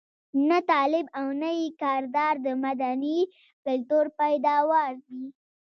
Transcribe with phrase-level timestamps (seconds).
[0.49, 3.19] نه طالب او نه یې کردار د مدني
[3.65, 5.23] کلتور پيداوار دي.